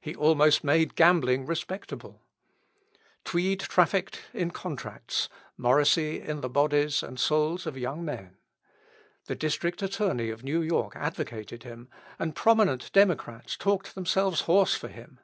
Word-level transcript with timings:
He 0.00 0.16
almost 0.16 0.64
made 0.64 0.96
gambling 0.96 1.46
respectable. 1.46 2.20
Tweed 3.24 3.60
trafficked 3.60 4.22
in 4.34 4.50
contracts, 4.50 5.28
Morrisey 5.56 6.20
in 6.20 6.40
the 6.40 6.48
bodies 6.48 7.04
and 7.04 7.20
souls 7.20 7.66
of 7.68 7.78
young 7.78 8.04
men. 8.04 8.36
The 9.26 9.36
District 9.36 9.80
Attorney 9.80 10.28
of 10.28 10.42
New 10.42 10.60
York 10.60 10.96
advocated 10.96 11.62
him, 11.62 11.88
and 12.18 12.34
prominent 12.34 12.92
Democrats 12.92 13.56
talked 13.56 13.94
themselves 13.94 14.40
hoarse 14.40 14.74
for 14.74 14.88
him. 14.88 15.20